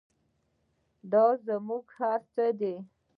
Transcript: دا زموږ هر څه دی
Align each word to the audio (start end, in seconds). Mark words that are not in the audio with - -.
دا 1.11 1.25
زموږ 1.45 1.85
هر 1.99 2.19
څه 2.33 2.45
دی 2.59 2.75